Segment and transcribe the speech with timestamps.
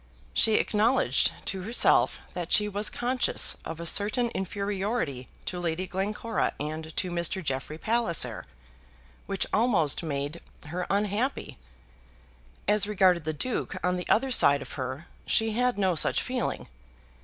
[0.33, 6.53] She acknowledged to herself that she was conscious of a certain inferiority to Lady Glencora
[6.59, 7.43] and to Mr.
[7.43, 8.47] Jeffrey Palliser,
[9.27, 11.59] which almost made her unhappy.
[12.67, 16.67] As regarded the Duke on the other side of her, she had no such feeling.